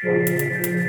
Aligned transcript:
Música 0.00 0.87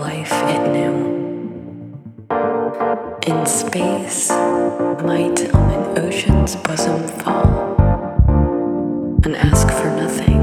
life 0.00 0.32
it 0.32 0.72
knew. 0.72 0.96
In 3.26 3.46
space, 3.46 4.30
light 4.30 5.54
on 5.54 5.70
an 5.70 5.98
ocean's 5.98 6.56
bosom 6.56 7.06
fall 7.20 7.74
and 9.24 9.36
ask 9.36 9.68
for 9.70 9.90
nothing. 9.90 10.33